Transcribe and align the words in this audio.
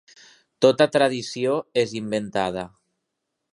Tota 0.65 0.87
tradició 0.95 1.59
és 1.83 1.95
inventada. 2.01 2.67